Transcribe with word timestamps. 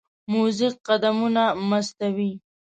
موزیک 0.31 0.75
قدمونه 0.87 1.43
مستوي. 1.69 2.31